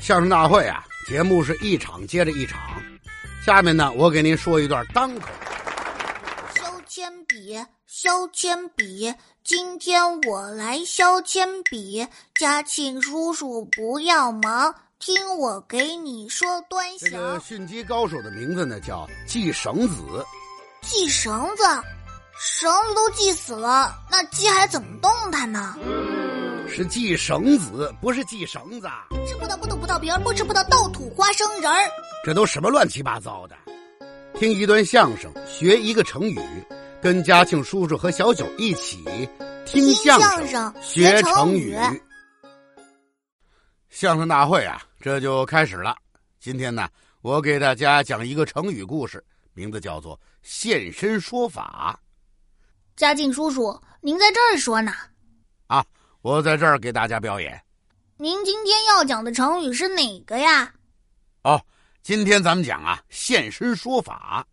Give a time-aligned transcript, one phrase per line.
[0.00, 2.60] 相声大会啊，节目是一场接着一场。
[3.44, 5.28] 下面呢，我给您说一段单口。
[6.54, 9.12] 削铅笔，削铅笔，
[9.42, 12.06] 今天我来削铅笔。
[12.38, 17.40] 嘉庆叔叔不要忙，听我给你说端这个详。
[17.40, 20.24] 驯鸡高手的名字呢叫系绳子，
[20.82, 21.64] 系绳子，
[22.38, 25.76] 绳子都系死了，那鸡还怎么动弹呢？
[26.76, 28.86] 是系绳子，不是系绳子。
[29.26, 31.90] 吃葡萄不吐葡萄皮儿，不吃葡萄倒吐花生仁儿。
[32.22, 33.56] 这都什么乱七八糟的？
[34.38, 36.38] 听一段相声，学一个成语，
[37.00, 39.02] 跟嘉庆叔叔和小九一起
[39.64, 41.74] 听相声，声学成成语。
[43.88, 45.96] 相声大会啊，这就开始了。
[46.38, 46.86] 今天呢，
[47.22, 49.24] 我给大家讲一个成语故事，
[49.54, 51.98] 名字叫做“现身说法
[52.96, 54.92] 嘉庆叔叔，您在这儿说呢？”。
[56.26, 57.62] 我在这儿给大家表演。
[58.16, 60.68] 您今天要讲的成语是哪个呀？
[61.44, 61.62] 哦，
[62.02, 64.44] 今天咱们讲啊，现身说法。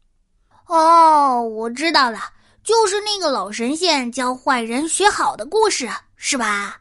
[0.68, 2.20] 哦，我知道了，
[2.64, 6.80] 就是那个老神仙教坏人学好的故事，是吧？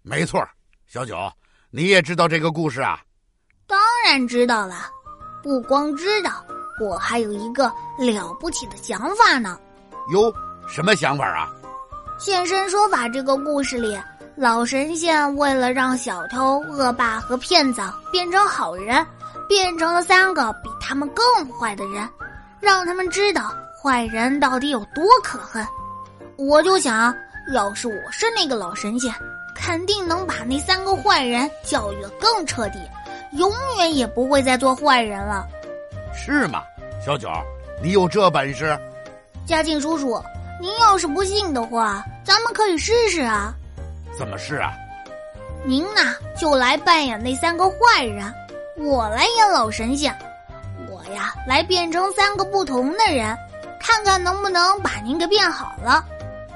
[0.00, 0.48] 没错儿，
[0.86, 1.30] 小九，
[1.70, 3.02] 你也知道这个故事啊？
[3.66, 4.90] 当然知道了，
[5.42, 6.42] 不光知道，
[6.80, 9.60] 我还有一个了不起的想法呢。
[10.10, 10.32] 哟，
[10.66, 11.52] 什么想法啊？
[12.18, 13.94] 现身说法这个故事里，
[14.34, 19.06] 老神仙为了让小偷、恶霸和骗子变成好人，
[19.46, 22.08] 变成了三个比他们更坏的人，
[22.58, 25.64] 让他们知道坏人到底有多可恨。
[26.36, 27.14] 我就想，
[27.52, 29.12] 要是我是那个老神仙，
[29.54, 32.78] 肯定能把那三个坏人教育得更彻底，
[33.32, 35.46] 永远也不会再做坏人了。
[36.14, 36.62] 是吗？
[37.04, 37.28] 小九，
[37.82, 38.76] 你有这本事？
[39.44, 40.18] 嘉靖叔叔，
[40.58, 43.54] 您要是不信的话，咱们可以试试啊。
[44.16, 44.72] 怎么是啊？
[45.64, 48.32] 您呐，就来扮演那三个坏人，
[48.76, 50.16] 我来演老神仙。
[50.88, 53.36] 我呀，来变成三个不同的人，
[53.80, 56.04] 看看能不能把您给变好了。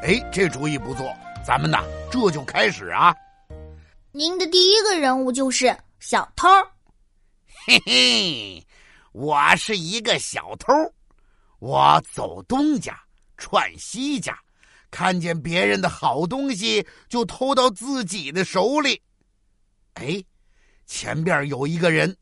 [0.03, 1.15] 哎，这主意不错，
[1.45, 3.15] 咱们呐这就开始啊！
[4.13, 6.49] 您的第一个人物就是小偷。
[7.67, 8.67] 嘿嘿，
[9.13, 10.73] 我是一个小偷，
[11.59, 12.99] 我走东家
[13.37, 14.39] 串西家，
[14.91, 19.03] 看见别人的好东西就偷到自己的手里。
[19.95, 20.23] 哎，
[20.87, 22.17] 前边有一个人，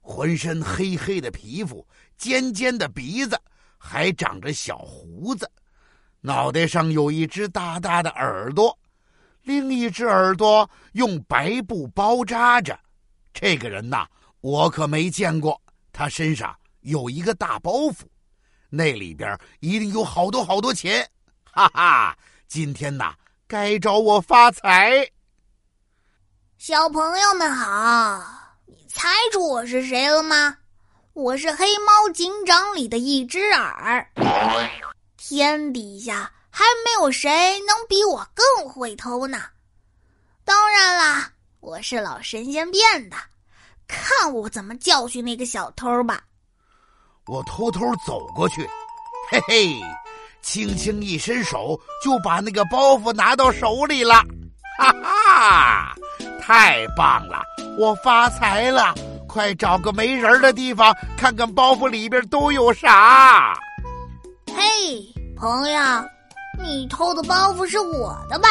[0.00, 3.40] 浑身黑黑的皮肤，尖尖的鼻子，
[3.78, 5.50] 还长着小胡子，
[6.20, 8.78] 脑袋上有一只大大的耳朵，
[9.42, 12.78] 另一只耳朵用白布包扎着。
[13.32, 14.06] 这个人呐。
[14.42, 15.60] 我可没见过，
[15.90, 18.02] 他身上有一个大包袱，
[18.70, 21.04] 那里边一定有好多好多钱，
[21.56, 22.14] 哈哈！
[22.48, 23.14] 今天呐，
[23.48, 25.10] 该找我发财。
[26.58, 28.22] 小朋友们好，
[28.66, 30.54] 你猜出我是谁了吗？
[31.14, 34.06] 我是黑猫警长里的一只耳。
[35.16, 39.44] 天底下还没有谁能比我更会偷呢。
[40.44, 43.16] 当然啦，我是老神仙变的。
[43.88, 46.22] 看我怎么教训那个小偷吧！
[47.24, 48.68] 我偷偷走过去，
[49.30, 49.80] 嘿嘿，
[50.46, 54.14] 轻轻一伸手就把那个包袱拿到手里了，
[54.78, 55.96] 哈哈，
[56.40, 57.42] 太棒了！
[57.76, 58.94] 我发财了！
[59.28, 63.58] 快找个没人的地方，看看包袱里边都有啥。
[64.54, 65.04] 嘿，
[65.36, 65.80] 朋友，
[66.62, 68.48] 你偷的包袱是我的吧？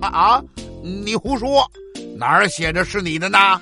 [0.00, 0.42] 啊啊！
[0.82, 1.70] 你胡说，
[2.16, 3.60] 哪儿写着是你的呢？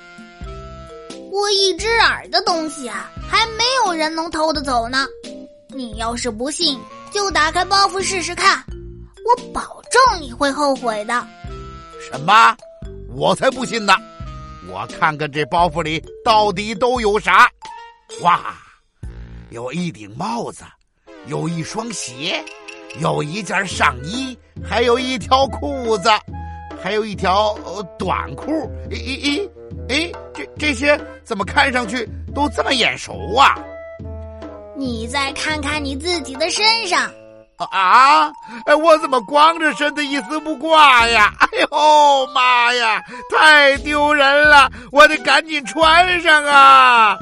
[1.29, 5.05] 我一只耳的东西啊，还没有人能偷得走呢。
[5.75, 6.79] 你要是不信，
[7.13, 8.63] 就打开包袱试试看，
[9.23, 11.13] 我保证你会后悔的。
[12.11, 12.57] 什么？
[13.15, 13.93] 我才不信呢！
[14.67, 17.47] 我看看这包袱里到底都有啥。
[18.21, 18.55] 哇，
[19.51, 20.63] 有一顶帽子，
[21.27, 22.43] 有一双鞋，
[22.99, 24.35] 有一件上衣，
[24.67, 26.09] 还有一条裤子，
[26.81, 28.51] 还有一条、呃、短裤。
[28.89, 29.49] 咦咦咦！
[29.89, 33.55] 哎，这这些怎么看上去都这么眼熟啊？
[34.75, 37.09] 你再看看你自己的身上
[37.71, 38.31] 啊！
[38.65, 41.31] 哎，我怎么光着身子一丝不挂呀？
[41.39, 44.69] 哎呦妈呀，太丢人了！
[44.91, 47.15] 我得赶紧穿上啊！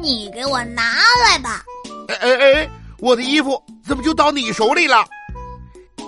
[0.00, 0.82] 你给我拿
[1.24, 1.62] 来吧！
[2.08, 5.04] 哎哎哎，我的衣服怎么就到你手里了？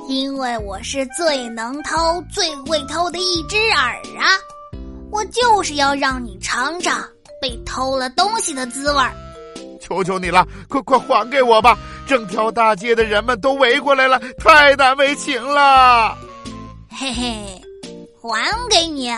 [0.08, 4.26] 因为我是最能偷、最会偷的一只耳啊！
[5.12, 7.00] 我就是要让你尝尝
[7.40, 9.12] 被偷了东西的滋味儿。
[9.84, 11.76] 求求你了，快快还给我吧！
[12.06, 16.16] 整条大街的人们都围过来了，太难为情了。
[16.88, 17.62] 嘿嘿，
[18.22, 19.10] 还给你，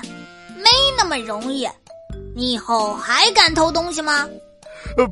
[0.56, 1.68] 没没那么容易。
[2.34, 4.28] 你以后还敢偷东西吗？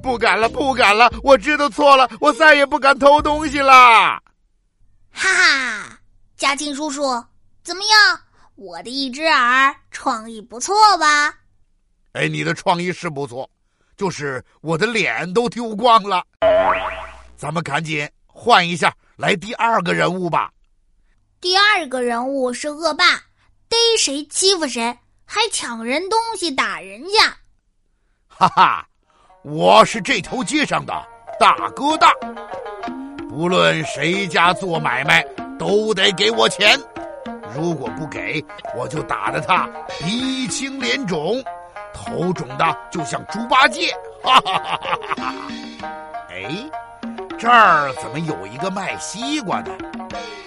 [0.03, 1.09] 不敢了，不敢了！
[1.23, 4.21] 我知道错了，我再也不敢偷东西啦。
[5.13, 5.99] 哈哈，
[6.37, 7.03] 嘉庆叔叔，
[7.63, 8.21] 怎么样？
[8.57, 11.33] 我的一只耳创意不错吧？
[12.13, 13.49] 哎，你的创意是不错，
[13.97, 16.25] 就是我的脸都丢光了。
[17.37, 20.51] 咱们赶紧换一下，来第二个人物吧。
[21.41, 23.05] 第二个人物是恶霸，
[23.69, 24.97] 逮谁欺负谁。
[25.27, 27.35] 还抢人东西打人家，
[28.29, 28.87] 哈哈！
[29.43, 30.93] 我是这条街上的
[31.41, 32.13] 大哥大，
[33.31, 35.23] 不论谁家做买卖，
[35.59, 36.79] 都得给我钱。
[37.55, 38.45] 如果不给，
[38.77, 39.67] 我就打得他
[39.99, 41.43] 鼻青脸肿，
[41.95, 43.91] 头肿的就像猪八戒。
[44.23, 45.35] 哈哈哈哈哈！
[46.31, 46.71] 哎，
[47.39, 49.71] 这儿怎么有一个卖西瓜的？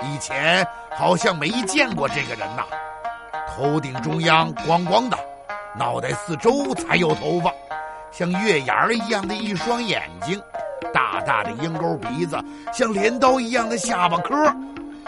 [0.04, 2.64] 以前好像没见过这个人呐。
[3.48, 5.18] 头顶中央光光的，
[5.76, 7.52] 脑袋四周才有头发，
[8.12, 10.42] 像月牙儿一样的一双眼睛，
[10.94, 12.40] 大大的鹰钩鼻子，
[12.72, 14.56] 像镰刀一样的下巴颏。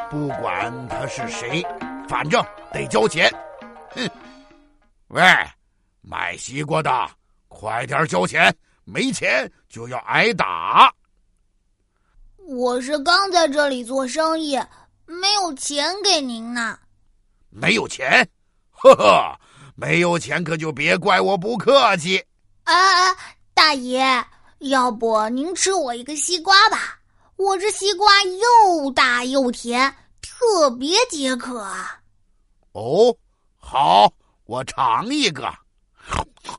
[0.09, 1.65] 不管他是谁，
[2.07, 3.31] 反正得交钱。
[3.95, 4.09] 哼！
[5.09, 5.24] 喂，
[6.10, 6.90] 卖西瓜的，
[7.48, 8.52] 快点交钱，
[8.84, 10.92] 没钱就要挨打。
[12.48, 14.60] 我是刚在这里做生意，
[15.06, 16.80] 没有钱给您呢。
[17.52, 18.28] 没有钱？
[18.72, 19.40] 呵呵，
[19.76, 22.18] 没有钱可就别怪我不客气。
[22.64, 22.74] 啊，
[23.54, 24.26] 大爷，
[24.62, 26.98] 要不您吃我一个西瓜吧？
[27.36, 32.02] 我这西瓜又大又甜，特别解渴啊。
[32.72, 33.16] 哦，
[33.58, 34.12] 好，
[34.46, 35.48] 我尝一个。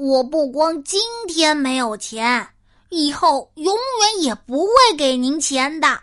[0.00, 0.98] 我不光今
[1.28, 2.48] 天没有钱，
[2.88, 6.00] 以后永远也不会给您钱的。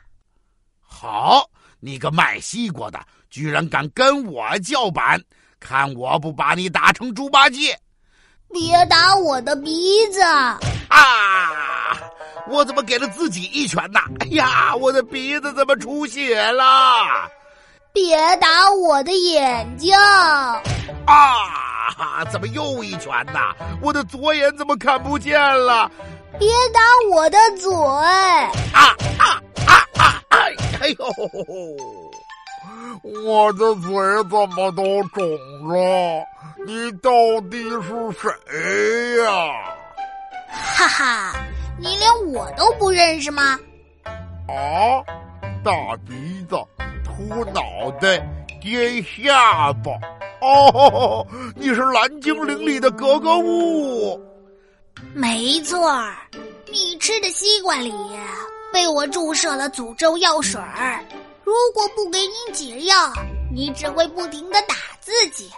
[0.80, 1.50] 好，
[1.80, 3.00] 你个卖西瓜的，
[3.32, 5.20] 居然敢跟我叫板！
[5.60, 7.76] 看我不把你打成猪八戒！
[8.54, 10.22] 别打我的鼻子！
[10.22, 11.98] 啊！
[12.50, 14.02] 我怎么给了自己一拳呐？
[14.20, 16.64] 哎呀，我的鼻子怎么出血了？
[17.98, 19.92] 别打我的眼睛！
[21.08, 22.24] 啊！
[22.30, 23.56] 怎么又一拳呐？
[23.82, 25.36] 我的左眼怎么看不见
[25.66, 25.90] 了？
[26.38, 26.80] 别打
[27.12, 27.74] 我的嘴！
[27.74, 30.22] 啊啊啊啊！
[30.30, 31.08] 哎哎呦！
[33.26, 33.92] 我的嘴
[34.30, 35.28] 怎么都肿
[35.68, 36.24] 了？
[36.68, 37.10] 你到
[37.50, 39.32] 底是谁呀？
[40.52, 41.34] 哈哈，
[41.80, 43.58] 你连我都不认识吗？
[44.48, 45.02] 啊，
[45.64, 45.72] 大
[46.08, 46.56] 鼻子、
[47.18, 48.24] 秃脑袋、
[48.62, 49.92] 尖下巴。
[50.40, 51.26] 哦，
[51.58, 54.22] 你是蓝精灵里的格格巫？
[55.16, 56.16] 没错儿，
[56.72, 57.92] 你吃的西瓜里
[58.72, 61.04] 被我注射了诅咒药水儿。
[61.44, 62.96] 如果不给你解药，
[63.52, 65.50] 你只会不停的打自己，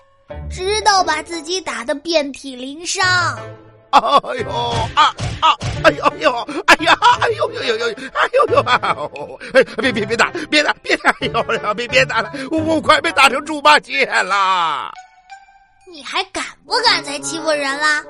[0.50, 3.04] 直到把自己打得遍体鳞伤。
[3.92, 4.50] 哎呦
[4.96, 5.56] 啊啊！
[5.84, 6.32] 哎呦呦！
[6.68, 6.98] 哎呀！
[7.22, 7.86] 哎呦呦呦呦！
[8.14, 9.40] 哎呦呦！
[9.54, 10.30] 哎，别别别打！
[10.50, 10.74] 别打！
[10.84, 11.10] 别打！
[11.22, 11.74] 哎呦！
[11.74, 12.32] 别别打了！
[12.52, 14.92] 我我快被打成猪八戒了！
[15.92, 18.04] 你还敢不敢再欺负人啦？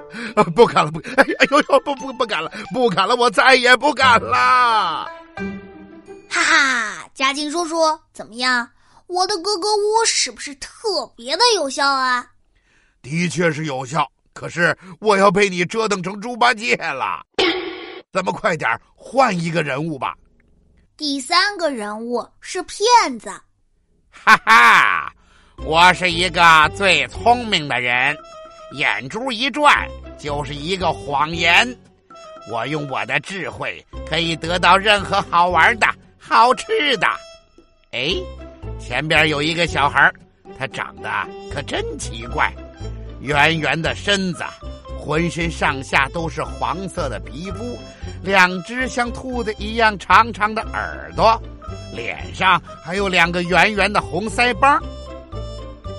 [0.55, 0.91] 不敢了！
[0.91, 0.99] 不！
[1.17, 1.79] 哎呦呦！
[1.79, 2.51] 不不不敢了！
[2.73, 3.15] 不敢了！
[3.15, 5.09] 我再也不敢了！
[6.29, 7.77] 哈哈，嘉靖叔叔
[8.13, 8.67] 怎么样？
[9.07, 10.69] 我的格格巫是不是特
[11.15, 12.27] 别的有效啊？
[13.01, 14.07] 的确是有效，
[14.39, 17.21] 可是我要被你折腾成猪八戒了。
[18.09, 20.15] 咱们快点换一个人物吧。
[20.95, 23.29] 第三个人物是骗子。
[24.09, 25.13] 哈哈，
[25.57, 28.15] 我是一个最聪明的人，
[28.75, 29.85] 眼珠一转
[30.17, 31.77] 就是一个谎言。
[32.49, 35.87] 我用我的智慧可以得到任何好玩的。
[36.17, 37.07] 好吃的，
[37.91, 38.15] 哎，
[38.79, 40.09] 前边有一个小孩
[40.57, 41.09] 他长得
[41.51, 42.53] 可真奇怪，
[43.19, 44.43] 圆圆的身子，
[44.99, 47.77] 浑身上下都是黄色的皮肤，
[48.21, 51.41] 两只像兔子一样长长的耳朵，
[51.93, 54.81] 脸上还有两个圆圆的红腮帮，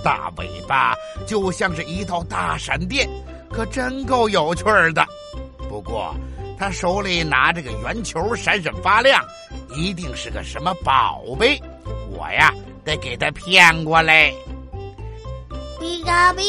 [0.03, 0.95] 大尾巴
[1.27, 3.09] 就像是一道大闪电，
[3.51, 5.07] 可真够有趣的。
[5.69, 6.15] 不过，
[6.59, 9.23] 他手里拿着个圆球，闪闪发亮。
[9.77, 11.57] 一定是个什么宝贝，
[12.11, 12.53] 我呀
[12.85, 14.33] 得给他骗过来。
[15.79, 16.43] 比卡比，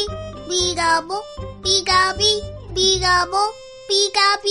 [0.52, 1.18] 比嘎啵，
[1.62, 2.24] 比嘎比，
[2.74, 3.38] 比嘎啵，
[3.88, 4.50] 比嘎比。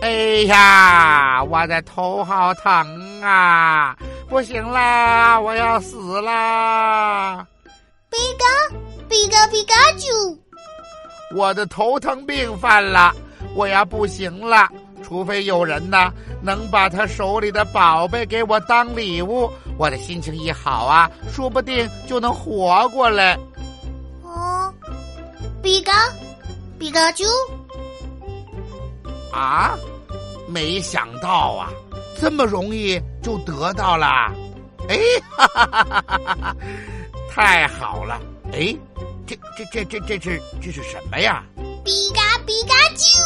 [0.00, 0.08] 哎
[0.46, 3.94] 呀，我的头好疼啊！
[4.30, 7.46] 不行啦，我要死啦！
[8.08, 8.46] 比嘎，
[9.10, 10.38] 比嘎比嘎啾！
[11.34, 13.14] 我的头疼病犯了，
[13.54, 14.66] 我要不行了。
[15.04, 23.38] 除非有人呢，能把他手里的宝贝给我当礼物，我的心情一好啊，说不定就能活过来。
[25.66, 25.92] 哦，比嘎，
[26.78, 27.24] 比嘎啾！
[29.32, 29.76] 啊，
[30.46, 31.72] 没想到啊，
[32.20, 34.06] 这么容易就得到了。
[34.88, 34.96] 哎，
[35.28, 36.56] 哈哈哈哈哈哈！
[37.34, 38.20] 太好了！
[38.52, 38.76] 哎，
[39.26, 41.42] 这这这这这是这是什么呀？
[41.84, 43.18] 比嘎比嘎啾！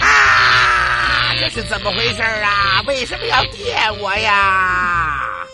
[0.00, 2.80] 啊，这是怎么回事啊？
[2.86, 5.44] 为什么要电我呀？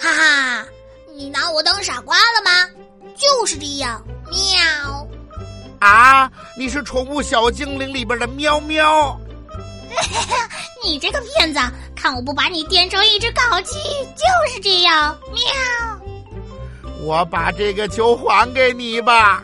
[0.00, 0.66] 哈哈，
[1.14, 2.68] 你拿我当傻瓜了吗？
[3.16, 5.08] 就是这样，喵！
[5.80, 9.18] 啊，你是宠物小精灵里边的喵喵？
[10.84, 11.60] 你这个骗子，
[11.94, 13.74] 看我不把你电成一只烤鸡！
[14.14, 15.42] 就是这样，喵！
[17.02, 19.42] 我把这个球还给你吧。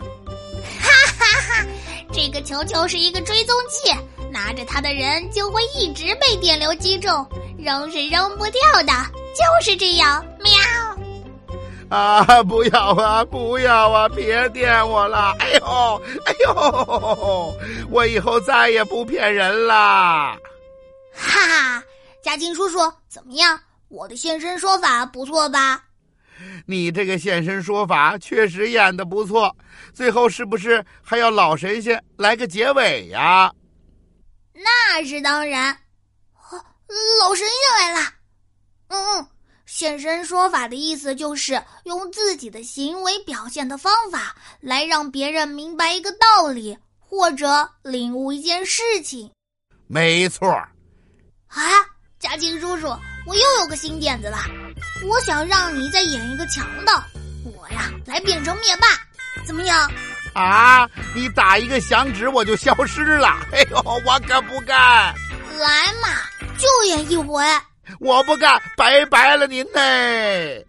[0.80, 1.66] 哈哈哈，
[2.12, 3.94] 这个球球是一个追踪器，
[4.30, 7.26] 拿着它的人就会一直被电流击中，
[7.58, 8.92] 扔是扔不掉的。
[9.34, 10.52] 就是这样，喵！
[11.92, 15.36] 啊，不要啊，不要啊，别电我了！
[15.40, 17.54] 哎呦，哎呦，
[17.90, 20.34] 我以后再也不骗人了。
[21.14, 21.84] 哈哈，
[22.22, 23.60] 嘉靖叔叔，怎么样？
[23.88, 25.84] 我的现身说法不错吧？
[26.64, 29.54] 你这个现身说法确实演的不错，
[29.92, 33.52] 最后是不是还要老神仙来个结尾呀？
[34.54, 35.76] 那是当然，
[37.20, 38.08] 老神仙来了。
[38.88, 39.26] 嗯嗯，
[39.74, 49.30] 现身说法的意思就是用自己的行为表现的方法来让别人明白一个道理或者领悟一件事情。
[49.86, 50.46] 没错。
[51.48, 51.62] 啊，
[52.18, 52.86] 嘉靖叔叔，
[53.26, 54.40] 我又有个新点子了。
[55.06, 57.02] 我想让你再演一个强盗，
[57.56, 58.86] 我呀来变成灭霸，
[59.46, 59.90] 怎么样？
[60.34, 60.86] 啊！
[61.14, 65.14] 你打一个响指我就消失了，哎呦，我可不干！
[65.58, 66.10] 来嘛，
[66.58, 67.42] 就演一回。
[68.04, 70.66] 我不干，拜拜了您嘞。